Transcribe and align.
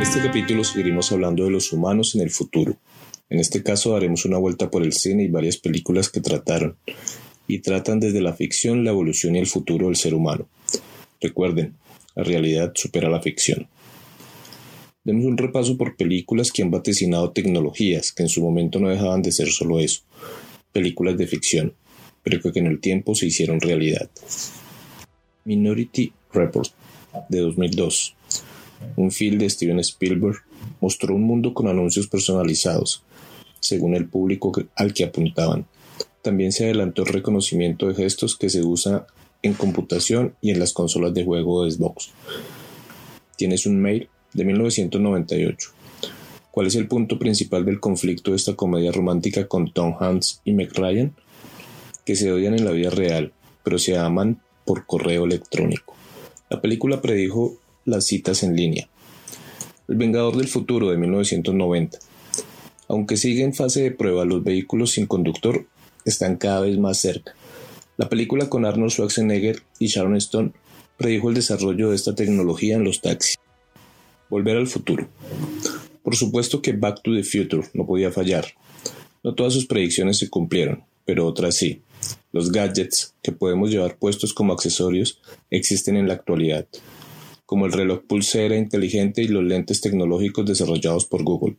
En 0.00 0.06
este 0.06 0.22
capítulo 0.22 0.64
seguiremos 0.64 1.12
hablando 1.12 1.44
de 1.44 1.50
los 1.50 1.74
humanos 1.74 2.14
en 2.14 2.22
el 2.22 2.30
futuro. 2.30 2.74
En 3.28 3.38
este 3.38 3.62
caso 3.62 3.92
daremos 3.92 4.24
una 4.24 4.38
vuelta 4.38 4.70
por 4.70 4.82
el 4.82 4.94
cine 4.94 5.24
y 5.24 5.28
varias 5.28 5.58
películas 5.58 6.08
que 6.08 6.22
trataron 6.22 6.78
y 7.46 7.58
tratan 7.58 8.00
desde 8.00 8.22
la 8.22 8.32
ficción, 8.32 8.82
la 8.82 8.92
evolución 8.92 9.36
y 9.36 9.40
el 9.40 9.46
futuro 9.46 9.88
del 9.88 9.96
ser 9.96 10.14
humano. 10.14 10.48
Recuerden, 11.20 11.76
la 12.14 12.24
realidad 12.24 12.72
supera 12.74 13.10
la 13.10 13.20
ficción. 13.20 13.68
Demos 15.04 15.26
un 15.26 15.36
repaso 15.36 15.76
por 15.76 15.96
películas 15.96 16.50
que 16.50 16.62
han 16.62 16.70
vaticinado 16.70 17.32
tecnologías 17.32 18.10
que 18.10 18.22
en 18.22 18.30
su 18.30 18.40
momento 18.40 18.80
no 18.80 18.88
dejaban 18.88 19.20
de 19.20 19.32
ser 19.32 19.48
solo 19.48 19.80
eso, 19.80 20.00
películas 20.72 21.18
de 21.18 21.26
ficción, 21.26 21.74
pero 22.22 22.40
que 22.40 22.58
en 22.58 22.68
el 22.68 22.80
tiempo 22.80 23.14
se 23.14 23.26
hicieron 23.26 23.60
realidad. 23.60 24.08
Minority 25.44 26.10
Report, 26.32 26.70
de 27.28 27.40
2002. 27.40 28.16
Un 28.96 29.10
film 29.10 29.38
de 29.38 29.50
Steven 29.50 29.78
Spielberg 29.80 30.38
mostró 30.80 31.14
un 31.14 31.22
mundo 31.22 31.54
con 31.54 31.68
anuncios 31.68 32.06
personalizados, 32.06 33.02
según 33.60 33.94
el 33.94 34.08
público 34.08 34.52
al 34.76 34.94
que 34.94 35.04
apuntaban. 35.04 35.66
También 36.22 36.52
se 36.52 36.64
adelantó 36.64 37.02
el 37.02 37.12
reconocimiento 37.12 37.88
de 37.88 37.94
gestos 37.94 38.36
que 38.36 38.50
se 38.50 38.62
usa 38.62 39.06
en 39.42 39.54
computación 39.54 40.34
y 40.40 40.50
en 40.50 40.58
las 40.58 40.72
consolas 40.72 41.14
de 41.14 41.24
juego 41.24 41.64
de 41.64 41.70
Xbox. 41.70 42.10
Tienes 43.36 43.66
un 43.66 43.80
mail 43.80 44.08
de 44.34 44.44
1998. 44.44 45.70
¿Cuál 46.50 46.66
es 46.66 46.74
el 46.74 46.88
punto 46.88 47.18
principal 47.18 47.64
del 47.64 47.80
conflicto 47.80 48.32
de 48.32 48.36
esta 48.36 48.54
comedia 48.54 48.92
romántica 48.92 49.46
con 49.46 49.72
Tom 49.72 49.94
Hanks 49.98 50.42
y 50.44 50.52
Meg? 50.52 50.72
Que 52.04 52.16
se 52.16 52.32
odian 52.32 52.54
en 52.54 52.64
la 52.64 52.72
vida 52.72 52.90
real, 52.90 53.32
pero 53.62 53.78
se 53.78 53.96
aman 53.96 54.42
por 54.64 54.84
correo 54.84 55.24
electrónico. 55.24 55.94
La 56.48 56.60
película 56.60 57.00
predijo 57.00 57.56
las 57.90 58.06
citas 58.06 58.42
en 58.42 58.56
línea. 58.56 58.88
El 59.88 59.96
Vengador 59.96 60.36
del 60.36 60.48
Futuro 60.48 60.90
de 60.90 60.96
1990. 60.96 61.98
Aunque 62.88 63.16
sigue 63.16 63.42
en 63.42 63.54
fase 63.54 63.82
de 63.82 63.90
prueba, 63.90 64.24
los 64.24 64.42
vehículos 64.42 64.92
sin 64.92 65.06
conductor 65.06 65.66
están 66.04 66.36
cada 66.36 66.60
vez 66.60 66.78
más 66.78 66.98
cerca. 66.98 67.34
La 67.96 68.08
película 68.08 68.48
con 68.48 68.64
Arnold 68.64 68.92
Schwarzenegger 68.92 69.62
y 69.78 69.88
Sharon 69.88 70.16
Stone 70.16 70.52
predijo 70.96 71.28
el 71.28 71.34
desarrollo 71.34 71.90
de 71.90 71.96
esta 71.96 72.14
tecnología 72.14 72.76
en 72.76 72.84
los 72.84 73.00
taxis. 73.00 73.36
Volver 74.28 74.56
al 74.56 74.66
futuro. 74.66 75.08
Por 76.02 76.16
supuesto 76.16 76.62
que 76.62 76.72
Back 76.72 77.02
to 77.02 77.14
the 77.14 77.24
Future 77.24 77.68
no 77.74 77.86
podía 77.86 78.10
fallar. 78.10 78.46
No 79.22 79.34
todas 79.34 79.52
sus 79.52 79.66
predicciones 79.66 80.18
se 80.18 80.30
cumplieron, 80.30 80.84
pero 81.04 81.26
otras 81.26 81.56
sí. 81.56 81.82
Los 82.32 82.50
gadgets 82.50 83.14
que 83.22 83.32
podemos 83.32 83.70
llevar 83.70 83.98
puestos 83.98 84.32
como 84.32 84.52
accesorios 84.52 85.20
existen 85.50 85.96
en 85.96 86.08
la 86.08 86.14
actualidad, 86.14 86.66
como 87.50 87.66
el 87.66 87.72
reloj 87.72 88.02
pulsera 88.06 88.56
inteligente 88.56 89.22
y 89.22 89.26
los 89.26 89.42
lentes 89.42 89.80
tecnológicos 89.80 90.46
desarrollados 90.46 91.04
por 91.06 91.24
Google. 91.24 91.56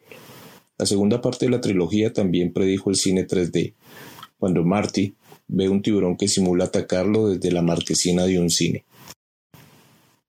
La 0.78 0.86
segunda 0.86 1.22
parte 1.22 1.47
de 1.47 1.52
la 1.52 1.59
trilogía 1.59 2.13
también 2.13 2.53
predijo 2.53 2.90
el 2.90 2.96
cine 2.96 3.28
3D, 3.28 3.74
cuando 4.40 4.63
Marty 4.63 5.16
ve 5.50 5.68
un 5.68 5.81
tiburón 5.81 6.16
que 6.16 6.30
simula 6.30 6.63
atacarlo 6.63 7.28
desde 7.28 7.51
la 7.51 7.62
marquesina 7.62 8.24
de 8.24 8.40
un 8.40 8.50
cine. 8.50 8.85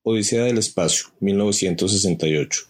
Odisea 0.02 0.42
del 0.42 0.58
Espacio, 0.58 1.10
1968. 1.20 2.62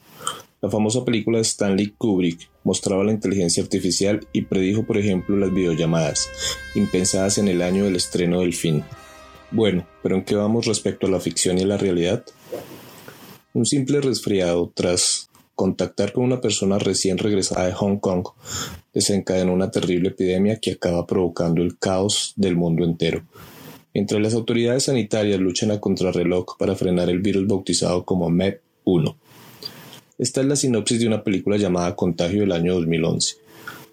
La 0.61 0.69
famosa 0.69 1.03
película 1.03 1.39
de 1.39 1.45
Stanley 1.45 1.95
Kubrick 1.97 2.51
mostraba 2.63 3.05
la 3.05 3.13
inteligencia 3.13 3.63
artificial 3.63 4.29
y 4.35 4.43
predijo, 4.43 4.85
por 4.85 4.99
ejemplo, 4.99 5.39
las 5.39 5.55
videollamadas, 5.55 6.29
impensadas 6.75 7.39
en 7.39 7.49
el 7.49 7.63
año 7.63 7.85
del 7.85 7.97
estreno 7.97 8.41
del 8.41 8.53
film. 8.53 8.83
Bueno, 9.51 9.89
pero 10.03 10.17
¿en 10.17 10.25
qué 10.25 10.35
vamos 10.35 10.67
respecto 10.67 11.07
a 11.07 11.11
la 11.11 11.21
ficción 11.21 11.57
y 11.57 11.65
la 11.65 11.79
realidad? 11.79 12.23
Un 13.55 13.67
simple 13.67 14.01
resfriado 14.01 14.73
tras 14.75 15.29
contactar 15.55 16.15
con 16.15 16.25
una 16.25 16.41
persona 16.41 16.79
recién 16.79 17.19
regresada 17.19 17.67
de 17.67 17.75
Hong 17.75 17.99
Kong 17.99 18.27
desencadenó 18.95 19.53
una 19.53 19.71
terrible 19.71 20.09
epidemia 20.09 20.59
que 20.59 20.73
acaba 20.73 21.07
provocando 21.07 21.61
el 21.61 21.77
caos 21.77 22.33
del 22.37 22.57
mundo 22.57 22.83
entero. 22.83 23.23
Mientras 23.93 24.23
las 24.23 24.33
autoridades 24.33 24.85
sanitarias 24.85 25.39
luchan 25.39 25.71
a 25.71 25.81
contrarreloj 25.81 26.57
para 26.59 26.75
frenar 26.77 27.11
el 27.11 27.21
virus 27.21 27.47
bautizado 27.47 28.07
como 28.07 28.31
MEP-1. 28.31 29.17
Esta 30.17 30.41
es 30.41 30.47
la 30.47 30.57
sinopsis 30.57 31.01
de 31.01 31.09
una 31.09 31.23
película 31.23 31.59
llamada 31.59 31.95
Contagio 31.95 32.41
del 32.41 32.53
año 32.53 32.73
2011, 32.77 33.37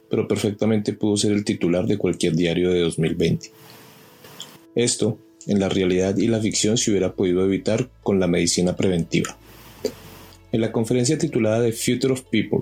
pero 0.10 0.26
perfectamente 0.26 0.94
pudo 0.94 1.18
ser 1.18 1.34
el 1.34 1.44
titular 1.44 1.86
de 1.86 1.98
cualquier 1.98 2.34
diario 2.34 2.72
de 2.72 2.80
2020. 2.80 3.52
Esto, 4.76 5.18
en 5.48 5.60
la 5.60 5.68
realidad 5.68 6.16
y 6.16 6.28
la 6.28 6.40
ficción, 6.40 6.78
se 6.78 6.92
hubiera 6.92 7.14
podido 7.14 7.44
evitar 7.44 7.90
con 8.04 8.22
la 8.22 8.28
medicina 8.28 8.78
preventiva. 8.78 9.38
En 10.52 10.62
la 10.62 10.72
conferencia 10.72 11.18
titulada 11.18 11.64
The 11.64 11.72
Future 11.72 12.14
of 12.14 12.24
People, 12.24 12.62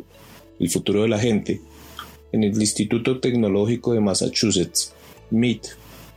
el 0.59 0.69
futuro 0.69 1.03
de 1.03 1.07
la 1.07 1.19
gente, 1.19 1.61
en 2.31 2.43
el 2.43 2.59
Instituto 2.61 3.19
Tecnológico 3.19 3.93
de 3.93 4.01
Massachusetts, 4.01 4.93
MIT, 5.31 5.67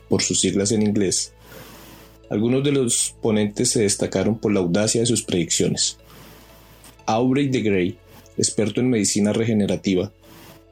por 0.08 0.22
sus 0.22 0.40
siglas 0.40 0.72
en 0.72 0.82
inglés, 0.82 1.32
algunos 2.28 2.64
de 2.64 2.72
los 2.72 3.14
ponentes 3.20 3.70
se 3.70 3.82
destacaron 3.82 4.38
por 4.38 4.52
la 4.52 4.60
audacia 4.60 5.00
de 5.00 5.06
sus 5.06 5.22
predicciones. 5.22 5.98
Aubrey 7.06 7.48
de 7.48 7.60
Grey, 7.60 7.98
experto 8.36 8.80
en 8.80 8.90
medicina 8.90 9.32
regenerativa, 9.32 10.12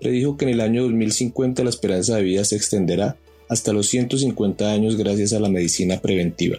predijo 0.01 0.37
que 0.37 0.45
en 0.45 0.53
el 0.53 0.61
año 0.61 0.83
2050 0.83 1.65
la 1.65 1.71
esperanza 1.71 2.17
de 2.17 2.23
vida 2.23 2.45
se 2.45 2.57
extenderá 2.57 3.17
hasta 3.49 3.73
los 3.73 3.89
150 3.89 4.71
años 4.71 4.97
gracias 4.97 5.33
a 5.33 5.41
la 5.41 5.49
medicina 5.49 6.01
preventiva. 6.01 6.59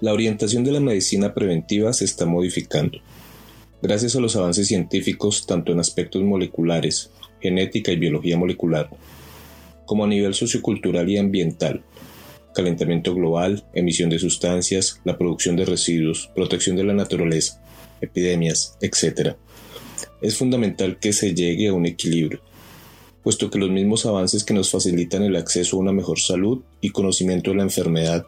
La 0.00 0.12
orientación 0.12 0.64
de 0.64 0.72
la 0.72 0.80
medicina 0.80 1.32
preventiva 1.32 1.92
se 1.92 2.04
está 2.04 2.26
modificando. 2.26 2.98
Gracias 3.84 4.16
a 4.16 4.20
los 4.20 4.34
avances 4.34 4.68
científicos 4.68 5.44
tanto 5.44 5.72
en 5.72 5.78
aspectos 5.78 6.22
moleculares, 6.22 7.10
genética 7.42 7.92
y 7.92 7.96
biología 7.96 8.38
molecular, 8.38 8.88
como 9.84 10.04
a 10.04 10.06
nivel 10.06 10.32
sociocultural 10.32 11.06
y 11.10 11.18
ambiental, 11.18 11.84
calentamiento 12.54 13.14
global, 13.14 13.66
emisión 13.74 14.08
de 14.08 14.18
sustancias, 14.18 15.02
la 15.04 15.18
producción 15.18 15.54
de 15.56 15.66
residuos, 15.66 16.30
protección 16.34 16.76
de 16.76 16.84
la 16.84 16.94
naturaleza, 16.94 17.62
epidemias, 18.00 18.78
etc. 18.80 19.36
Es 20.22 20.38
fundamental 20.38 20.98
que 20.98 21.12
se 21.12 21.34
llegue 21.34 21.68
a 21.68 21.74
un 21.74 21.84
equilibrio, 21.84 22.40
puesto 23.22 23.50
que 23.50 23.58
los 23.58 23.68
mismos 23.68 24.06
avances 24.06 24.44
que 24.44 24.54
nos 24.54 24.70
facilitan 24.70 25.24
el 25.24 25.36
acceso 25.36 25.76
a 25.76 25.80
una 25.80 25.92
mejor 25.92 26.18
salud 26.18 26.62
y 26.80 26.88
conocimiento 26.88 27.50
de 27.50 27.58
la 27.58 27.64
enfermedad 27.64 28.24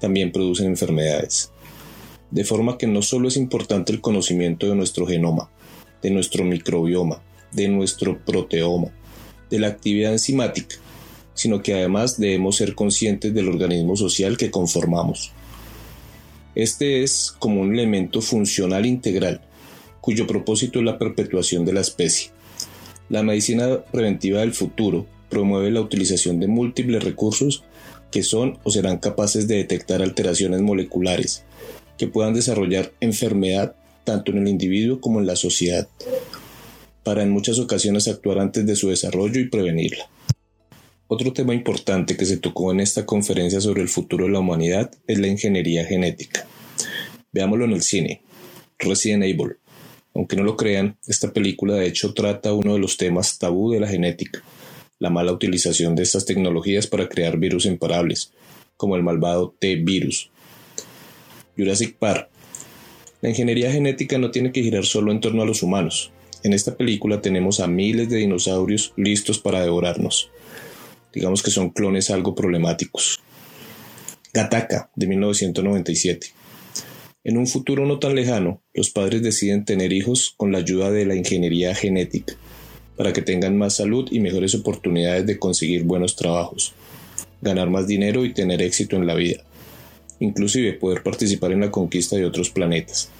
también 0.00 0.32
producen 0.32 0.68
enfermedades 0.68 1.50
de 2.30 2.44
forma 2.44 2.78
que 2.78 2.86
no 2.86 3.02
solo 3.02 3.28
es 3.28 3.36
importante 3.36 3.92
el 3.92 4.00
conocimiento 4.00 4.68
de 4.68 4.74
nuestro 4.74 5.06
genoma, 5.06 5.50
de 6.02 6.10
nuestro 6.10 6.44
microbioma, 6.44 7.22
de 7.52 7.68
nuestro 7.68 8.18
proteoma, 8.24 8.88
de 9.50 9.58
la 9.58 9.68
actividad 9.68 10.12
enzimática, 10.12 10.76
sino 11.34 11.62
que 11.62 11.74
además 11.74 12.18
debemos 12.18 12.56
ser 12.56 12.74
conscientes 12.74 13.32
del 13.34 13.48
organismo 13.48 13.96
social 13.96 14.36
que 14.36 14.50
conformamos. 14.50 15.32
Este 16.54 17.02
es 17.02 17.34
como 17.38 17.60
un 17.60 17.74
elemento 17.74 18.20
funcional 18.22 18.86
integral, 18.86 19.42
cuyo 20.00 20.26
propósito 20.26 20.78
es 20.78 20.84
la 20.84 20.98
perpetuación 20.98 21.64
de 21.64 21.74
la 21.74 21.80
especie. 21.80 22.30
La 23.08 23.22
medicina 23.22 23.84
preventiva 23.84 24.40
del 24.40 24.52
futuro 24.52 25.06
promueve 25.28 25.70
la 25.70 25.80
utilización 25.80 26.40
de 26.40 26.46
múltiples 26.46 27.04
recursos 27.04 27.62
que 28.10 28.22
son 28.22 28.58
o 28.62 28.70
serán 28.70 28.98
capaces 28.98 29.48
de 29.48 29.56
detectar 29.56 30.00
alteraciones 30.00 30.62
moleculares, 30.62 31.44
que 31.98 32.08
puedan 32.08 32.34
desarrollar 32.34 32.92
enfermedad 33.00 33.76
tanto 34.04 34.32
en 34.32 34.38
el 34.38 34.48
individuo 34.48 35.00
como 35.00 35.20
en 35.20 35.26
la 35.26 35.36
sociedad, 35.36 35.88
para 37.02 37.22
en 37.22 37.30
muchas 37.30 37.58
ocasiones 37.58 38.08
actuar 38.08 38.38
antes 38.38 38.64
de 38.64 38.76
su 38.76 38.88
desarrollo 38.88 39.40
y 39.40 39.48
prevenirla. 39.48 40.08
Otro 41.08 41.32
tema 41.32 41.54
importante 41.54 42.16
que 42.16 42.24
se 42.24 42.36
tocó 42.36 42.72
en 42.72 42.80
esta 42.80 43.06
conferencia 43.06 43.60
sobre 43.60 43.82
el 43.82 43.88
futuro 43.88 44.24
de 44.24 44.32
la 44.32 44.40
humanidad 44.40 44.90
es 45.06 45.18
la 45.18 45.28
ingeniería 45.28 45.84
genética. 45.84 46.46
Veámoslo 47.32 47.64
en 47.64 47.72
el 47.72 47.82
cine. 47.82 48.22
Resident 48.78 49.24
Evil. 49.24 49.56
Aunque 50.14 50.36
no 50.36 50.42
lo 50.42 50.56
crean, 50.56 50.96
esta 51.06 51.32
película 51.32 51.74
de 51.74 51.86
hecho 51.86 52.14
trata 52.14 52.52
uno 52.52 52.72
de 52.72 52.78
los 52.80 52.96
temas 52.96 53.38
tabú 53.38 53.70
de 53.70 53.80
la 53.80 53.86
genética, 53.86 54.42
la 54.98 55.10
mala 55.10 55.32
utilización 55.32 55.94
de 55.94 56.02
estas 56.02 56.24
tecnologías 56.24 56.86
para 56.86 57.08
crear 57.08 57.38
virus 57.38 57.66
imparables, 57.66 58.32
como 58.76 58.96
el 58.96 59.02
malvado 59.02 59.54
T-virus, 59.58 60.30
Jurassic 61.56 61.96
Park. 61.98 62.28
La 63.22 63.30
ingeniería 63.30 63.72
genética 63.72 64.18
no 64.18 64.30
tiene 64.30 64.52
que 64.52 64.62
girar 64.62 64.84
solo 64.84 65.10
en 65.10 65.20
torno 65.20 65.42
a 65.42 65.46
los 65.46 65.62
humanos. 65.62 66.12
En 66.42 66.52
esta 66.52 66.76
película 66.76 67.20
tenemos 67.20 67.60
a 67.60 67.66
miles 67.66 68.08
de 68.08 68.18
dinosaurios 68.18 68.92
listos 68.96 69.38
para 69.38 69.62
devorarnos. 69.62 70.30
Digamos 71.12 71.42
que 71.42 71.50
son 71.50 71.70
clones 71.70 72.10
algo 72.10 72.34
problemáticos. 72.34 73.20
Gataka, 74.34 74.90
de 74.94 75.06
1997. 75.06 76.28
En 77.24 77.38
un 77.38 77.46
futuro 77.46 77.86
no 77.86 77.98
tan 77.98 78.14
lejano, 78.14 78.62
los 78.74 78.90
padres 78.90 79.22
deciden 79.22 79.64
tener 79.64 79.92
hijos 79.92 80.34
con 80.36 80.52
la 80.52 80.58
ayuda 80.58 80.90
de 80.90 81.06
la 81.06 81.16
ingeniería 81.16 81.74
genética, 81.74 82.34
para 82.96 83.12
que 83.12 83.22
tengan 83.22 83.56
más 83.56 83.76
salud 83.76 84.06
y 84.12 84.20
mejores 84.20 84.54
oportunidades 84.54 85.26
de 85.26 85.38
conseguir 85.38 85.84
buenos 85.84 86.14
trabajos, 86.14 86.74
ganar 87.40 87.70
más 87.70 87.88
dinero 87.88 88.24
y 88.24 88.34
tener 88.34 88.62
éxito 88.62 88.96
en 88.96 89.06
la 89.06 89.14
vida 89.14 89.45
inclusive 90.20 90.72
poder 90.74 91.02
participar 91.02 91.52
en 91.52 91.60
la 91.60 91.70
conquista 91.70 92.16
de 92.16 92.24
otros 92.24 92.50
planetas. 92.50 93.10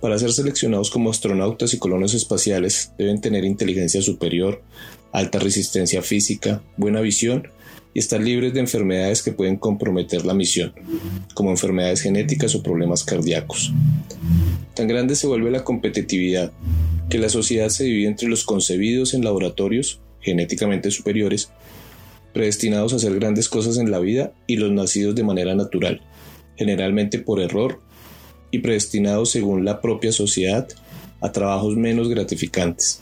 Para 0.00 0.18
ser 0.18 0.32
seleccionados 0.32 0.90
como 0.90 1.10
astronautas 1.10 1.72
y 1.72 1.78
colonos 1.78 2.12
espaciales 2.12 2.92
deben 2.98 3.20
tener 3.20 3.44
inteligencia 3.44 4.02
superior, 4.02 4.62
alta 5.12 5.38
resistencia 5.38 6.02
física, 6.02 6.62
buena 6.76 7.00
visión 7.00 7.48
y 7.94 8.00
estar 8.00 8.20
libres 8.20 8.52
de 8.52 8.60
enfermedades 8.60 9.22
que 9.22 9.32
pueden 9.32 9.56
comprometer 9.56 10.26
la 10.26 10.34
misión, 10.34 10.74
como 11.32 11.50
enfermedades 11.50 12.02
genéticas 12.02 12.54
o 12.54 12.62
problemas 12.62 13.04
cardíacos. 13.04 13.72
Tan 14.74 14.88
grande 14.88 15.14
se 15.14 15.28
vuelve 15.28 15.50
la 15.50 15.64
competitividad 15.64 16.52
que 17.08 17.18
la 17.18 17.28
sociedad 17.28 17.68
se 17.68 17.84
divide 17.84 18.08
entre 18.08 18.28
los 18.28 18.44
concebidos 18.44 19.14
en 19.14 19.24
laboratorios, 19.24 20.00
genéticamente 20.20 20.90
superiores, 20.90 21.50
predestinados 22.34 22.92
a 22.92 22.96
hacer 22.96 23.14
grandes 23.14 23.48
cosas 23.48 23.78
en 23.78 23.90
la 23.90 24.00
vida, 24.00 24.34
y 24.46 24.56
los 24.56 24.70
nacidos 24.72 25.14
de 25.14 25.24
manera 25.24 25.54
natural, 25.54 26.02
generalmente 26.56 27.18
por 27.18 27.40
error, 27.40 27.80
y 28.50 28.58
predestinados 28.58 29.30
según 29.30 29.64
la 29.64 29.80
propia 29.80 30.12
sociedad 30.12 30.68
a 31.20 31.32
trabajos 31.32 31.76
menos 31.76 32.08
gratificantes. 32.10 33.00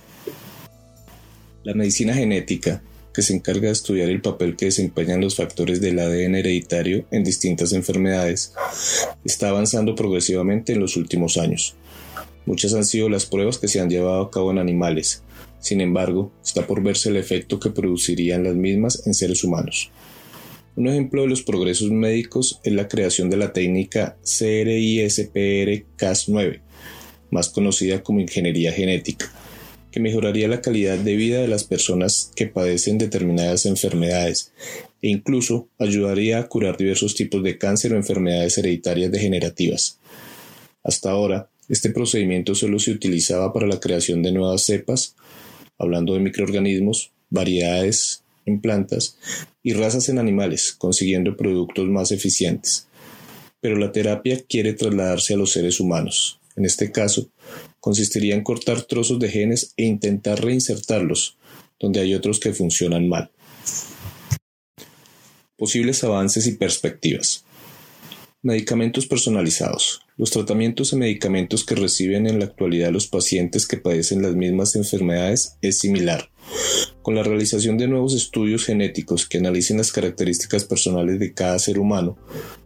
La 1.65 1.75
medicina 1.75 2.15
genética, 2.15 2.83
que 3.13 3.23
se 3.23 3.35
encarga 3.35 3.67
de 3.67 3.73
estudiar 3.73 4.09
el 4.09 4.23
papel 4.23 4.57
que 4.57 4.67
desempeñan 4.67 5.21
los 5.21 5.37
factores 5.37 5.81
del 5.81 5.99
ADN 5.99 6.37
hereditario 6.37 7.05
en 7.11 7.25
distintas 7.25 7.73
enfermedades, 7.73 8.55
está 9.25 9.49
avanzando 9.49 9.95
progresivamente 9.95 10.73
en 10.73 10.81
los 10.81 10.97
últimos 10.97 11.37
años. 11.37 11.75
Muchas 12.47 12.75
han 12.75 12.85
sido 12.85 13.09
las 13.09 13.27
pruebas 13.27 13.59
que 13.59 13.69
se 13.69 13.81
han 13.81 13.91
llevado 13.91 14.23
a 14.23 14.31
cabo 14.31 14.51
en 14.51 14.59
animales, 14.59 15.23
sin 15.63 15.81
embargo, 15.81 16.31
está 16.45 16.67
por 16.67 16.83
verse 16.83 17.09
el 17.09 17.17
efecto 17.17 17.59
que 17.59 17.71
producirían 17.71 18.45
las 18.45 18.57
mismas 18.57 19.07
en 19.07 19.15
seres 19.15 19.45
humanos. 19.45 19.91
Un 20.75 20.89
ejemplo 20.89 21.23
de 21.23 21.29
los 21.29 21.43
progresos 21.43 21.91
médicos 21.91 22.61
es 22.65 22.73
la 22.73 22.89
creación 22.89 23.29
de 23.31 23.37
la 23.37 23.53
técnica 23.53 24.17
CRISPR-Cas9, 24.25 26.61
más 27.31 27.51
conocida 27.51 28.03
como 28.03 28.21
ingeniería 28.21 28.73
genética, 28.73 29.31
que 29.93 30.01
mejoraría 30.01 30.49
la 30.49 30.61
calidad 30.61 30.99
de 30.99 31.15
vida 31.15 31.41
de 31.41 31.49
las 31.49 31.63
personas 31.65 32.33
que 32.35 32.49
padecen 32.49 32.99
determinadas 32.99 33.67
enfermedades 33.67 34.53
e 35.01 35.11
incluso 35.11 35.69
ayudaría 35.79 36.39
a 36.39 36.49
curar 36.49 36.77
diversos 36.77 37.15
tipos 37.15 37.43
de 37.43 37.59
cáncer 37.59 37.93
o 37.93 37.97
enfermedades 37.97 38.59
hereditarias 38.59 39.13
degenerativas. 39.13 40.01
Hasta 40.83 41.11
ahora, 41.11 41.51
este 41.69 41.91
procedimiento 41.91 42.55
solo 42.55 42.79
se 42.79 42.91
utilizaba 42.91 43.53
para 43.53 43.67
la 43.67 43.79
creación 43.79 44.23
de 44.23 44.33
nuevas 44.33 44.63
cepas, 44.63 45.15
hablando 45.83 46.15
de 46.15 46.21
microorganismos, 46.21 47.13
variedades 47.31 48.23
en 48.47 48.61
plantas 48.61 49.19
y 49.63 49.73
razas 49.75 50.09
en 50.09 50.19
animales, 50.19 50.73
consiguiendo 50.73 51.37
productos 51.37 51.89
más 51.89 52.13
eficientes. 52.13 52.87
Pero 53.61 53.77
la 53.77 53.93
terapia 53.93 54.41
quiere 54.49 54.73
trasladarse 54.73 55.35
a 55.35 55.37
los 55.37 55.53
seres 55.53 55.81
humanos. 55.81 56.41
En 56.57 56.65
este 56.65 56.91
caso, 56.93 57.29
consistiría 57.81 58.35
en 58.35 58.43
cortar 58.43 58.83
trozos 58.83 59.19
de 59.19 59.29
genes 59.29 59.73
e 59.77 59.85
intentar 59.85 60.45
reinsertarlos, 60.45 61.37
donde 61.81 62.01
hay 62.01 62.15
otros 62.15 62.41
que 62.41 62.53
funcionan 62.53 63.09
mal. 63.09 63.31
Posibles 65.57 66.03
avances 66.05 66.47
y 66.47 66.57
perspectivas. 66.57 67.45
Medicamentos 68.43 69.07
personalizados. 69.07 70.03
Los 70.19 70.31
tratamientos 70.31 70.93
y 70.93 70.97
medicamentos 70.97 71.65
que 71.65 71.75
reciben 71.75 72.27
en 72.27 72.39
la 72.39 72.45
actualidad 72.45 72.93
los 72.93 73.07
pacientes 73.07 73.67
que 73.67 73.79
padecen 73.79 74.21
las 74.21 74.35
mismas 74.35 74.77
enfermedades 74.77 75.57
es 75.63 75.79
similar. 75.79 76.29
Con 77.01 77.15
la 77.15 77.23
realización 77.23 77.79
de 77.79 77.89
nuevos 77.89 78.15
estudios 78.15 78.67
genéticos 78.67 79.27
que 79.27 79.39
analicen 79.39 79.79
las 79.79 79.91
características 79.91 80.67
personales 80.67 81.19
de 81.19 81.33
cada 81.33 81.59
ser 81.59 81.79
humano, 81.79 82.19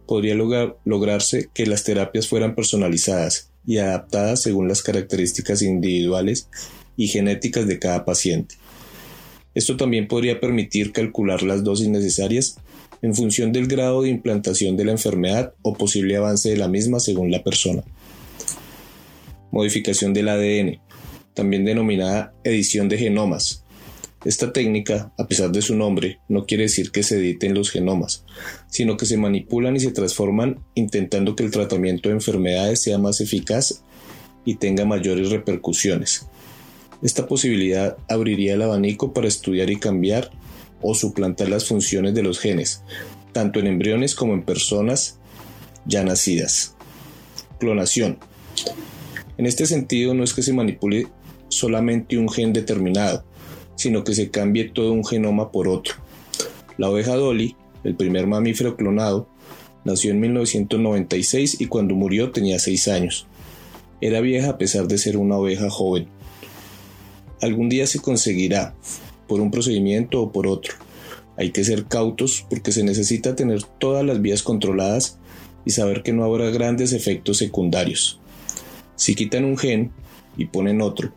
podría 0.05 0.35
lograrse 0.35 1.49
que 1.53 1.65
las 1.65 1.85
terapias 1.85 2.27
fueran 2.27 2.53
personalizadas 2.53 3.51
y 3.65 3.77
adaptadas 3.77 4.41
según 4.41 4.67
las 4.67 4.81
características 4.81 5.61
individuales 5.61 6.49
y 6.97 7.07
genéticas 7.07 7.65
de 7.65 7.79
cada 7.79 8.03
paciente. 8.03 8.55
Esto 9.55 9.77
también 9.77 10.09
podría 10.09 10.41
permitir 10.41 10.91
calcular 10.91 11.43
las 11.43 11.63
dosis 11.63 11.87
necesarias 11.87 12.57
en 13.01 13.15
función 13.15 13.51
del 13.51 13.67
grado 13.67 14.01
de 14.01 14.09
implantación 14.09 14.77
de 14.77 14.85
la 14.85 14.91
enfermedad 14.91 15.53
o 15.61 15.73
posible 15.73 16.17
avance 16.17 16.49
de 16.49 16.57
la 16.57 16.67
misma 16.67 16.99
según 16.99 17.31
la 17.31 17.43
persona. 17.43 17.83
Modificación 19.51 20.13
del 20.13 20.29
ADN, 20.29 20.79
también 21.33 21.65
denominada 21.65 22.33
edición 22.43 22.89
de 22.89 22.97
genomas. 22.97 23.63
Esta 24.25 24.51
técnica, 24.51 25.13
a 25.17 25.27
pesar 25.27 25.51
de 25.51 25.61
su 25.61 25.75
nombre, 25.75 26.19
no 26.27 26.45
quiere 26.45 26.63
decir 26.63 26.91
que 26.91 27.03
se 27.03 27.17
editen 27.17 27.53
los 27.53 27.69
genomas, 27.69 28.25
sino 28.67 28.97
que 28.97 29.05
se 29.05 29.15
manipulan 29.15 29.75
y 29.75 29.79
se 29.79 29.91
transforman 29.91 30.59
intentando 30.73 31.35
que 31.35 31.43
el 31.43 31.51
tratamiento 31.51 32.09
de 32.09 32.15
enfermedades 32.15 32.81
sea 32.81 32.97
más 32.97 33.21
eficaz 33.21 33.83
y 34.43 34.55
tenga 34.55 34.85
mayores 34.85 35.29
repercusiones. 35.29 36.27
Esta 37.03 37.27
posibilidad 37.27 37.97
abriría 38.09 38.55
el 38.55 38.63
abanico 38.63 39.13
para 39.13 39.27
estudiar 39.27 39.69
y 39.69 39.77
cambiar 39.77 40.31
o 40.81 40.93
suplantar 40.93 41.49
las 41.49 41.65
funciones 41.65 42.13
de 42.13 42.23
los 42.23 42.39
genes, 42.39 42.81
tanto 43.31 43.59
en 43.59 43.67
embriones 43.67 44.15
como 44.15 44.33
en 44.33 44.43
personas 44.43 45.19
ya 45.85 46.03
nacidas. 46.03 46.75
Clonación. 47.59 48.19
En 49.37 49.45
este 49.45 49.65
sentido 49.65 50.13
no 50.13 50.23
es 50.23 50.33
que 50.33 50.43
se 50.43 50.53
manipule 50.53 51.07
solamente 51.49 52.17
un 52.17 52.29
gen 52.29 52.53
determinado, 52.53 53.23
sino 53.75 54.03
que 54.03 54.13
se 54.13 54.29
cambie 54.29 54.69
todo 54.69 54.91
un 54.91 55.05
genoma 55.05 55.51
por 55.51 55.67
otro. 55.67 55.95
La 56.77 56.89
oveja 56.89 57.15
Dolly, 57.15 57.55
el 57.83 57.95
primer 57.95 58.27
mamífero 58.27 58.75
clonado, 58.75 59.29
nació 59.85 60.11
en 60.11 60.19
1996 60.19 61.61
y 61.61 61.67
cuando 61.67 61.95
murió 61.95 62.31
tenía 62.31 62.59
6 62.59 62.87
años. 62.89 63.27
Era 64.01 64.21
vieja 64.21 64.51
a 64.51 64.57
pesar 64.57 64.87
de 64.87 64.97
ser 64.97 65.17
una 65.17 65.37
oveja 65.37 65.69
joven. 65.69 66.07
Algún 67.41 67.69
día 67.69 67.87
se 67.87 67.99
conseguirá, 67.99 68.75
por 69.27 69.41
un 69.41 69.51
procedimiento 69.51 70.21
o 70.21 70.31
por 70.31 70.47
otro. 70.47 70.73
Hay 71.37 71.51
que 71.51 71.63
ser 71.63 71.85
cautos 71.85 72.45
porque 72.49 72.71
se 72.71 72.83
necesita 72.83 73.35
tener 73.35 73.63
todas 73.63 74.03
las 74.03 74.21
vías 74.21 74.41
controladas 74.41 75.19
y 75.65 75.71
saber 75.71 76.01
que 76.01 76.13
no 76.13 76.23
habrá 76.23 76.49
grandes 76.49 76.93
efectos 76.93 77.37
secundarios. 77.37 78.19
Si 78.95 79.13
quitan 79.13 79.45
un 79.45 79.57
gen 79.57 79.91
y 80.37 80.45
ponen 80.45 80.81
otro, 80.81 81.13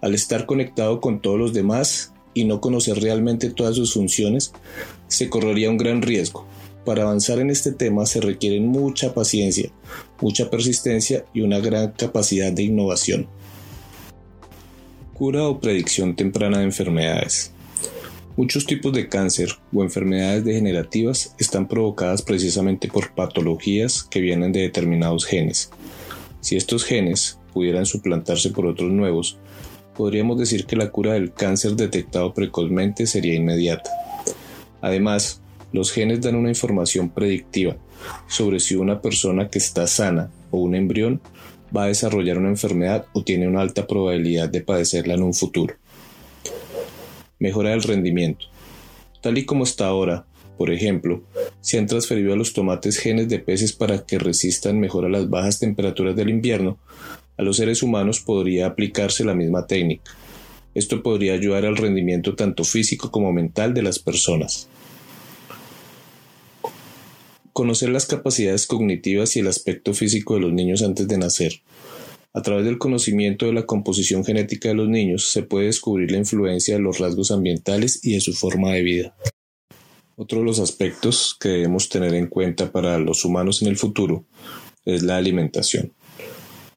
al 0.00 0.14
estar 0.14 0.46
conectado 0.46 1.00
con 1.00 1.20
todos 1.20 1.38
los 1.38 1.52
demás 1.52 2.12
y 2.34 2.44
no 2.44 2.60
conocer 2.60 3.00
realmente 3.00 3.50
todas 3.50 3.74
sus 3.74 3.94
funciones, 3.94 4.52
se 5.08 5.28
correría 5.28 5.70
un 5.70 5.78
gran 5.78 6.02
riesgo. 6.02 6.46
Para 6.84 7.02
avanzar 7.02 7.40
en 7.40 7.50
este 7.50 7.72
tema 7.72 8.06
se 8.06 8.20
requiere 8.20 8.60
mucha 8.60 9.12
paciencia, 9.12 9.70
mucha 10.20 10.48
persistencia 10.48 11.24
y 11.34 11.40
una 11.40 11.58
gran 11.58 11.92
capacidad 11.92 12.52
de 12.52 12.62
innovación. 12.62 13.26
Cura 15.18 15.48
o 15.48 15.58
predicción 15.58 16.14
temprana 16.14 16.58
de 16.58 16.64
enfermedades. 16.64 17.50
Muchos 18.36 18.66
tipos 18.66 18.92
de 18.92 19.08
cáncer 19.08 19.48
o 19.74 19.82
enfermedades 19.82 20.44
degenerativas 20.44 21.34
están 21.40 21.66
provocadas 21.66 22.22
precisamente 22.22 22.86
por 22.86 23.10
patologías 23.10 24.04
que 24.04 24.20
vienen 24.20 24.52
de 24.52 24.60
determinados 24.60 25.26
genes. 25.26 25.70
Si 26.40 26.54
estos 26.54 26.84
genes 26.84 27.40
pudieran 27.52 27.84
suplantarse 27.84 28.50
por 28.50 28.66
otros 28.66 28.92
nuevos, 28.92 29.38
podríamos 29.96 30.38
decir 30.38 30.66
que 30.66 30.76
la 30.76 30.92
cura 30.92 31.14
del 31.14 31.32
cáncer 31.32 31.74
detectado 31.74 32.32
precozmente 32.32 33.08
sería 33.08 33.34
inmediata. 33.34 33.90
Además, 34.82 35.42
los 35.72 35.90
genes 35.90 36.20
dan 36.20 36.36
una 36.36 36.50
información 36.50 37.10
predictiva 37.10 37.76
sobre 38.28 38.60
si 38.60 38.76
una 38.76 39.02
persona 39.02 39.48
que 39.48 39.58
está 39.58 39.88
sana 39.88 40.30
o 40.52 40.58
un 40.58 40.76
embrión 40.76 41.20
va 41.76 41.84
a 41.84 41.88
desarrollar 41.88 42.38
una 42.38 42.48
enfermedad 42.48 43.06
o 43.12 43.22
tiene 43.22 43.48
una 43.48 43.60
alta 43.60 43.86
probabilidad 43.86 44.48
de 44.48 44.62
padecerla 44.62 45.14
en 45.14 45.22
un 45.22 45.34
futuro. 45.34 45.74
Mejora 47.38 47.70
del 47.70 47.82
rendimiento. 47.82 48.46
Tal 49.20 49.38
y 49.38 49.44
como 49.44 49.64
está 49.64 49.86
ahora, 49.86 50.26
por 50.56 50.70
ejemplo, 50.72 51.22
se 51.60 51.78
han 51.78 51.86
transferido 51.86 52.32
a 52.32 52.36
los 52.36 52.52
tomates 52.52 52.98
genes 52.98 53.28
de 53.28 53.38
peces 53.38 53.72
para 53.72 54.04
que 54.04 54.18
resistan 54.18 54.80
mejor 54.80 55.04
a 55.04 55.08
las 55.08 55.30
bajas 55.30 55.60
temperaturas 55.60 56.16
del 56.16 56.30
invierno, 56.30 56.78
a 57.36 57.42
los 57.42 57.56
seres 57.58 57.82
humanos 57.82 58.20
podría 58.20 58.66
aplicarse 58.66 59.24
la 59.24 59.34
misma 59.34 59.66
técnica. 59.66 60.10
Esto 60.74 61.02
podría 61.02 61.34
ayudar 61.34 61.64
al 61.64 61.76
rendimiento 61.76 62.34
tanto 62.34 62.64
físico 62.64 63.10
como 63.10 63.32
mental 63.32 63.74
de 63.74 63.82
las 63.82 63.98
personas. 63.98 64.68
Conocer 67.58 67.88
las 67.88 68.06
capacidades 68.06 68.68
cognitivas 68.68 69.34
y 69.34 69.40
el 69.40 69.48
aspecto 69.48 69.92
físico 69.92 70.34
de 70.34 70.40
los 70.42 70.52
niños 70.52 70.80
antes 70.80 71.08
de 71.08 71.18
nacer. 71.18 71.54
A 72.32 72.40
través 72.40 72.64
del 72.64 72.78
conocimiento 72.78 73.46
de 73.46 73.52
la 73.52 73.66
composición 73.66 74.24
genética 74.24 74.68
de 74.68 74.76
los 74.76 74.88
niños 74.88 75.32
se 75.32 75.42
puede 75.42 75.66
descubrir 75.66 76.12
la 76.12 76.18
influencia 76.18 76.76
de 76.76 76.80
los 76.80 77.00
rasgos 77.00 77.32
ambientales 77.32 77.98
y 78.04 78.14
de 78.14 78.20
su 78.20 78.32
forma 78.32 78.74
de 78.74 78.82
vida. 78.82 79.16
Otro 80.14 80.38
de 80.38 80.44
los 80.44 80.60
aspectos 80.60 81.36
que 81.40 81.48
debemos 81.48 81.88
tener 81.88 82.14
en 82.14 82.28
cuenta 82.28 82.70
para 82.70 82.96
los 82.96 83.24
humanos 83.24 83.60
en 83.60 83.66
el 83.66 83.76
futuro 83.76 84.24
es 84.84 85.02
la 85.02 85.16
alimentación. 85.16 85.92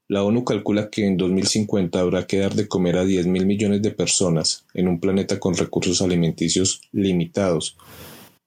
La 0.07 0.23
ONU 0.23 0.43
calcula 0.43 0.89
que 0.89 1.05
en 1.05 1.15
2050 1.15 1.99
habrá 1.99 2.25
que 2.25 2.39
dar 2.39 2.55
de 2.55 2.67
comer 2.67 2.97
a 2.97 3.05
10 3.05 3.27
mil 3.27 3.45
millones 3.45 3.83
de 3.83 3.91
personas 3.91 4.65
en 4.73 4.87
un 4.87 4.99
planeta 4.99 5.39
con 5.39 5.55
recursos 5.55 6.01
alimenticios 6.01 6.81
limitados 6.91 7.77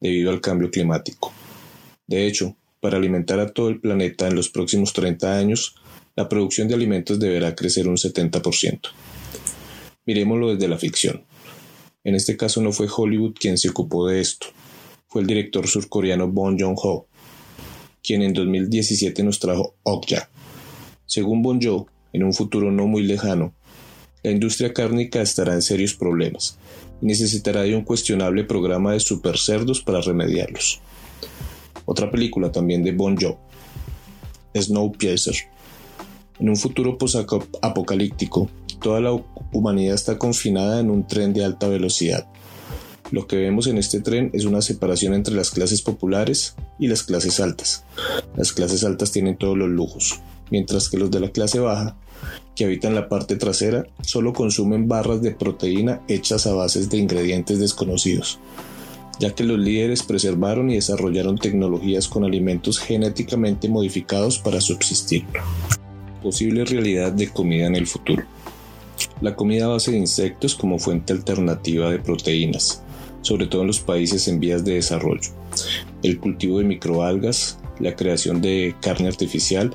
debido 0.01 0.33
al 0.33 0.41
cambio 0.41 0.69
climático. 0.73 1.33
De 2.07 2.27
hecho, 2.27 2.57
para 2.81 2.99
alimentar 2.99 3.41
a 3.41 3.53
todo 3.53 3.69
el 3.69 3.81
planeta 3.81 4.29
en 4.29 4.35
los 4.35 4.51
próximos 4.51 4.93
30 4.93 5.39
años, 5.39 5.77
la 6.17 6.29
producción 6.29 6.69
de 6.69 6.75
alimentos 6.75 7.19
deberá 7.19 7.55
crecer 7.55 7.89
un 7.89 7.97
70%. 7.97 8.81
Miremoslo 10.07 10.55
desde 10.55 10.69
la 10.69 10.79
ficción. 10.79 11.25
En 12.05 12.15
este 12.15 12.37
caso 12.37 12.61
no 12.61 12.73
fue 12.73 12.87
Hollywood 12.95 13.35
quien 13.35 13.57
se 13.57 13.71
ocupó 13.71 14.07
de 14.07 14.21
esto, 14.21 14.49
fue 15.09 15.23
el 15.23 15.27
director 15.27 15.67
surcoreano 15.67 16.29
Bong 16.29 16.61
Joon-ho, 16.61 17.07
quien 18.03 18.23
en 18.23 18.35
2017 18.35 19.23
nos 19.23 19.39
trajo 19.39 19.77
Okja. 19.83 20.29
Según 21.07 21.41
Bon 21.43 21.61
Joon, 21.63 21.87
en 22.13 22.25
un 22.25 22.35
futuro 22.35 22.71
no 22.71 22.87
muy 22.87 23.03
lejano, 23.03 23.55
la 24.23 24.31
industria 24.31 24.73
cárnica 24.73 25.23
estará 25.23 25.55
en 25.55 25.63
serios 25.63 25.95
problemas 25.95 26.59
y 27.01 27.07
necesitará 27.07 27.63
de 27.63 27.75
un 27.77 27.85
cuestionable 27.85 28.45
programa 28.45 28.93
de 28.93 29.01
supercerdos 29.01 29.81
para 29.81 30.01
remediarlos. 30.01 30.81
Otra 31.87 32.11
película 32.11 32.51
también 32.51 32.83
de 32.83 32.93
Bon 32.93 33.17
Joon, 33.21 33.37
Snowpiercer. 34.57 35.35
En 36.39 36.49
un 36.49 36.57
futuro 36.57 36.99
posapocalíptico, 36.99 38.49
toda 38.81 39.01
la 39.01 39.13
humanidad 39.53 39.95
está 39.95 40.19
confinada 40.19 40.81
en 40.81 40.91
un 40.91 41.07
tren 41.07 41.33
de 41.33 41.45
alta 41.45 41.69
velocidad. 41.69 42.27
Lo 43.11 43.27
que 43.27 43.37
vemos 43.37 43.67
en 43.67 43.79
este 43.79 44.01
tren 44.01 44.31
es 44.33 44.45
una 44.45 44.63
separación 44.63 45.15
entre 45.15 45.35
las 45.35 45.51
clases 45.51 45.83
populares 45.83 46.57
y 46.79 46.89
las 46.89 47.03
clases 47.03 47.39
altas. 47.39 47.85
Las 48.35 48.53
clases 48.53 48.83
altas 48.83 49.13
tienen 49.13 49.37
todos 49.37 49.57
los 49.57 49.69
lujos, 49.69 50.21
mientras 50.51 50.89
que 50.89 50.97
los 50.97 51.11
de 51.11 51.21
la 51.21 51.31
clase 51.31 51.61
baja, 51.61 51.97
que 52.57 52.65
habitan 52.65 52.95
la 52.95 53.09
parte 53.09 53.37
trasera, 53.37 53.87
solo 54.03 54.33
consumen 54.33 54.89
barras 54.89 55.21
de 55.23 55.33
proteína 55.33 56.01
hechas 56.09 56.47
a 56.47 56.55
bases 56.55 56.89
de 56.89 56.99
ingredientes 56.99 57.59
desconocidos, 57.59 58.39
ya 59.19 59.35
que 59.35 59.45
los 59.45 59.59
líderes 59.59 60.03
preservaron 60.03 60.71
y 60.71 60.75
desarrollaron 60.75 61.39
tecnologías 61.39 62.09
con 62.09 62.25
alimentos 62.25 62.79
genéticamente 62.79 63.69
modificados 63.69 64.39
para 64.39 64.61
subsistir. 64.61 65.25
Posible 66.23 66.65
realidad 66.65 67.13
de 67.13 67.29
comida 67.29 67.67
en 67.67 67.77
el 67.77 67.87
futuro. 67.87 68.25
La 69.21 69.35
comida 69.35 69.67
a 69.67 69.69
base 69.69 69.91
de 69.91 69.99
insectos 69.99 70.55
como 70.55 70.79
fuente 70.79 71.13
alternativa 71.13 71.91
de 71.91 71.99
proteínas, 71.99 72.83
sobre 73.23 73.47
todo 73.47 73.63
en 73.63 73.69
los 73.69 73.81
países 73.81 74.29
en 74.29 74.41
vías 74.41 74.65
de 74.65 74.75
desarrollo. 74.75 75.31
El 76.03 76.19
cultivo 76.19 76.59
de 76.59 76.65
microalgas, 76.65 77.59
la 77.81 77.97
creación 77.97 78.41
de 78.41 78.75
carne 78.81 79.09
artificial 79.09 79.73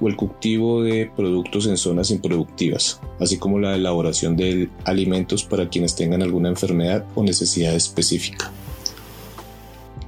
o 0.00 0.08
el 0.08 0.16
cultivo 0.16 0.82
de 0.82 1.10
productos 1.14 1.66
en 1.66 1.76
zonas 1.76 2.10
improductivas, 2.10 3.00
así 3.20 3.38
como 3.38 3.58
la 3.58 3.74
elaboración 3.74 4.36
de 4.36 4.68
alimentos 4.84 5.44
para 5.44 5.68
quienes 5.68 5.94
tengan 5.94 6.22
alguna 6.22 6.50
enfermedad 6.50 7.04
o 7.14 7.22
necesidad 7.22 7.74
específica. 7.74 8.52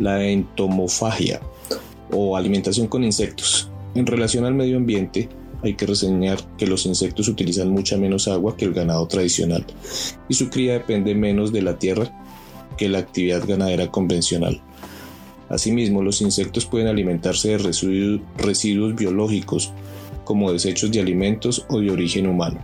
La 0.01 0.25
entomofagia 0.25 1.41
o 2.13 2.37
alimentación 2.37 2.89
con 2.89 3.05
insectos. 3.05 3.71
En 3.95 4.07
relación 4.07 4.45
al 4.45 4.55
medio 4.55 4.77
ambiente, 4.77 5.29
hay 5.63 5.75
que 5.75 5.87
reseñar 5.87 6.39
que 6.57 6.67
los 6.67 6.87
insectos 6.87 7.29
utilizan 7.29 7.71
mucha 7.71 7.97
menos 7.97 8.27
agua 8.27 8.57
que 8.57 8.65
el 8.65 8.73
ganado 8.73 9.07
tradicional 9.07 9.65
y 10.29 10.35
su 10.35 10.49
cría 10.49 10.73
depende 10.73 11.15
menos 11.15 11.53
de 11.53 11.63
la 11.63 11.79
tierra 11.79 12.11
que 12.79 12.89
la 12.89 12.99
actividad 12.99 13.47
ganadera 13.47 13.91
convencional. 13.91 14.61
Asimismo, 15.51 16.03
los 16.03 16.23
insectos 16.23 16.65
pueden 16.65 16.87
alimentarse 16.87 17.51
de 17.51 17.59
residuos, 18.39 18.95
biológicos, 18.95 19.73
como 20.25 20.53
desechos 20.53 20.93
de 20.93 21.01
alimentos 21.01 21.67
o 21.69 21.81
de 21.81 21.91
origen 21.91 22.29
humano, 22.29 22.61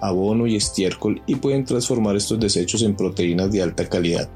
abono 0.00 0.46
y 0.46 0.56
estiércol, 0.56 1.22
y 1.26 1.36
pueden 1.36 1.64
transformar 1.64 2.14
estos 2.16 2.38
desechos 2.38 2.82
en 2.82 2.94
proteínas 2.94 3.50
de 3.50 3.62
alta 3.62 3.88
calidad. 3.88 4.28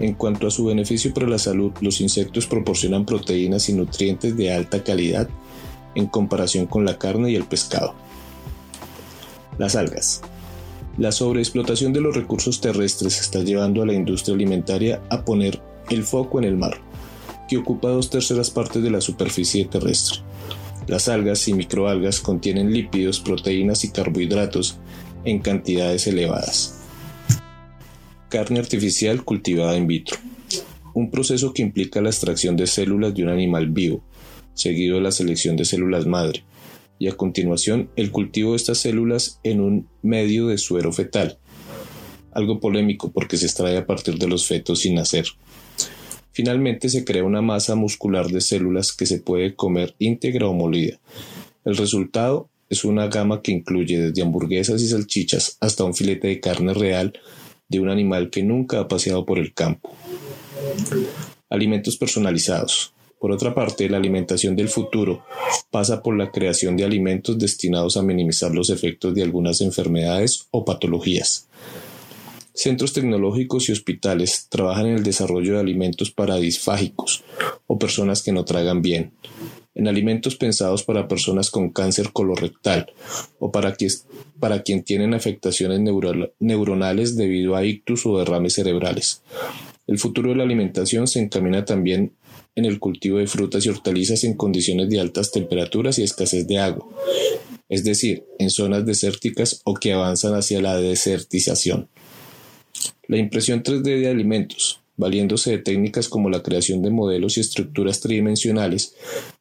En 0.00 0.14
cuanto 0.14 0.46
a 0.46 0.50
su 0.50 0.64
beneficio 0.64 1.12
para 1.12 1.28
la 1.28 1.38
salud, 1.38 1.72
los 1.82 2.00
insectos 2.00 2.46
proporcionan 2.46 3.04
proteínas 3.04 3.68
y 3.68 3.74
nutrientes 3.74 4.34
de 4.34 4.52
alta 4.52 4.82
calidad 4.82 5.28
en 5.94 6.06
comparación 6.06 6.66
con 6.66 6.86
la 6.86 6.98
carne 6.98 7.30
y 7.30 7.36
el 7.36 7.44
pescado. 7.44 7.94
Las 9.58 9.76
algas. 9.76 10.22
La 10.96 11.12
sobreexplotación 11.12 11.92
de 11.92 12.00
los 12.00 12.16
recursos 12.16 12.60
terrestres 12.60 13.20
está 13.20 13.40
llevando 13.40 13.82
a 13.82 13.86
la 13.86 13.92
industria 13.92 14.34
alimentaria 14.34 15.02
a 15.10 15.22
poner 15.22 15.60
el 15.90 16.02
foco 16.04 16.38
en 16.38 16.44
el 16.44 16.56
mar, 16.56 16.78
que 17.46 17.58
ocupa 17.58 17.88
dos 17.88 18.08
terceras 18.08 18.50
partes 18.50 18.82
de 18.82 18.90
la 18.90 19.02
superficie 19.02 19.66
terrestre. 19.66 20.20
Las 20.86 21.08
algas 21.08 21.46
y 21.46 21.52
microalgas 21.52 22.20
contienen 22.20 22.72
lípidos, 22.72 23.20
proteínas 23.20 23.84
y 23.84 23.90
carbohidratos 23.90 24.78
en 25.24 25.40
cantidades 25.40 26.06
elevadas. 26.06 26.79
Carne 28.30 28.60
artificial 28.60 29.24
cultivada 29.24 29.76
in 29.76 29.88
vitro. 29.88 30.16
Un 30.94 31.10
proceso 31.10 31.52
que 31.52 31.62
implica 31.62 32.00
la 32.00 32.10
extracción 32.10 32.56
de 32.56 32.68
células 32.68 33.12
de 33.12 33.24
un 33.24 33.28
animal 33.28 33.70
vivo, 33.70 34.04
seguido 34.54 34.96
de 34.96 35.02
la 35.02 35.10
selección 35.10 35.56
de 35.56 35.64
células 35.64 36.06
madre, 36.06 36.44
y 37.00 37.08
a 37.08 37.16
continuación 37.16 37.90
el 37.96 38.12
cultivo 38.12 38.52
de 38.52 38.58
estas 38.58 38.78
células 38.78 39.40
en 39.42 39.60
un 39.60 39.88
medio 40.02 40.46
de 40.46 40.58
suero 40.58 40.92
fetal, 40.92 41.38
algo 42.30 42.60
polémico 42.60 43.10
porque 43.10 43.36
se 43.36 43.46
extrae 43.46 43.76
a 43.76 43.86
partir 43.86 44.16
de 44.16 44.28
los 44.28 44.46
fetos 44.46 44.78
sin 44.78 44.94
nacer. 44.94 45.24
Finalmente 46.30 46.88
se 46.88 47.04
crea 47.04 47.24
una 47.24 47.42
masa 47.42 47.74
muscular 47.74 48.28
de 48.28 48.40
células 48.40 48.92
que 48.92 49.06
se 49.06 49.18
puede 49.18 49.56
comer 49.56 49.96
íntegra 49.98 50.46
o 50.46 50.54
molida. 50.54 51.00
El 51.64 51.76
resultado 51.76 52.48
es 52.68 52.84
una 52.84 53.08
gama 53.08 53.42
que 53.42 53.50
incluye 53.50 53.98
desde 53.98 54.22
hamburguesas 54.22 54.80
y 54.82 54.86
salchichas 54.86 55.56
hasta 55.60 55.82
un 55.82 55.94
filete 55.94 56.28
de 56.28 56.38
carne 56.38 56.74
real 56.74 57.12
de 57.70 57.80
un 57.80 57.88
animal 57.88 58.28
que 58.28 58.42
nunca 58.42 58.80
ha 58.80 58.88
paseado 58.88 59.24
por 59.24 59.38
el 59.38 59.54
campo. 59.54 59.94
Alimentos 61.48 61.96
personalizados. 61.96 62.92
Por 63.18 63.32
otra 63.32 63.54
parte, 63.54 63.88
la 63.88 63.98
alimentación 63.98 64.56
del 64.56 64.68
futuro 64.68 65.24
pasa 65.70 66.02
por 66.02 66.16
la 66.16 66.30
creación 66.30 66.76
de 66.76 66.84
alimentos 66.84 67.38
destinados 67.38 67.96
a 67.96 68.02
minimizar 68.02 68.50
los 68.50 68.70
efectos 68.70 69.14
de 69.14 69.22
algunas 69.22 69.60
enfermedades 69.60 70.46
o 70.50 70.64
patologías. 70.64 71.46
Centros 72.54 72.92
tecnológicos 72.92 73.68
y 73.68 73.72
hospitales 73.72 74.46
trabajan 74.48 74.86
en 74.86 74.96
el 74.96 75.02
desarrollo 75.02 75.54
de 75.54 75.60
alimentos 75.60 76.10
para 76.10 76.36
disfágicos 76.36 77.22
o 77.66 77.78
personas 77.78 78.22
que 78.22 78.32
no 78.32 78.44
tragan 78.44 78.82
bien, 78.82 79.12
en 79.74 79.88
alimentos 79.88 80.36
pensados 80.36 80.82
para 80.82 81.08
personas 81.08 81.50
con 81.50 81.70
cáncer 81.70 82.12
colorectal 82.12 82.92
o 83.38 83.52
para, 83.52 83.76
para 84.38 84.62
quien 84.62 84.82
tienen 84.82 85.14
afectaciones 85.14 85.80
neuronales 86.38 87.16
debido 87.16 87.56
a 87.56 87.64
ictus 87.64 88.04
o 88.06 88.18
derrames 88.18 88.54
cerebrales. 88.54 89.22
El 89.86 89.98
futuro 89.98 90.30
de 90.30 90.36
la 90.36 90.44
alimentación 90.44 91.06
se 91.06 91.20
encamina 91.20 91.64
también 91.64 92.12
en 92.54 92.64
el 92.64 92.78
cultivo 92.78 93.18
de 93.18 93.26
frutas 93.26 93.64
y 93.64 93.68
hortalizas 93.68 94.24
en 94.24 94.34
condiciones 94.34 94.88
de 94.88 95.00
altas 95.00 95.30
temperaturas 95.30 95.98
y 95.98 96.02
escasez 96.02 96.46
de 96.46 96.58
agua, 96.58 96.86
es 97.68 97.84
decir, 97.84 98.24
en 98.38 98.50
zonas 98.50 98.84
desérticas 98.84 99.62
o 99.64 99.74
que 99.74 99.92
avanzan 99.92 100.34
hacia 100.34 100.60
la 100.60 100.76
desertización. 100.76 101.88
La 103.06 103.18
impresión 103.18 103.62
3D 103.62 104.00
de 104.00 104.08
alimentos, 104.08 104.80
valiéndose 104.96 105.52
de 105.52 105.58
técnicas 105.58 106.08
como 106.08 106.30
la 106.30 106.42
creación 106.42 106.82
de 106.82 106.90
modelos 106.90 107.36
y 107.36 107.40
estructuras 107.40 108.00
tridimensionales 108.00 108.94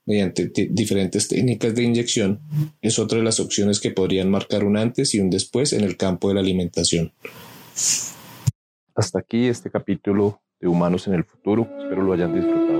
mediante 0.09 0.51
diferentes 0.71 1.27
técnicas 1.27 1.75
de 1.75 1.83
inyección, 1.83 2.41
es 2.81 2.97
otra 2.97 3.19
de 3.19 3.23
las 3.23 3.39
opciones 3.39 3.79
que 3.79 3.91
podrían 3.91 4.31
marcar 4.31 4.63
un 4.63 4.75
antes 4.75 5.13
y 5.13 5.19
un 5.19 5.29
después 5.29 5.71
en 5.71 5.83
el 5.83 5.97
campo 5.97 6.29
de 6.29 6.33
la 6.33 6.39
alimentación. 6.39 7.13
Hasta 8.95 9.19
aquí 9.19 9.45
este 9.45 9.69
capítulo 9.69 10.41
de 10.59 10.67
Humanos 10.67 11.07
en 11.07 11.13
el 11.13 11.23
Futuro. 11.23 11.69
Espero 11.79 12.01
lo 12.01 12.13
hayan 12.13 12.33
disfrutado. 12.33 12.78